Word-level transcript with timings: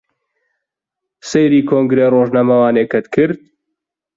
سەیری 1.29 1.61
کۆنگرە 1.69 2.05
ڕۆژنامەوانییەکەت 2.15 3.05
کرد؟ 3.15 3.39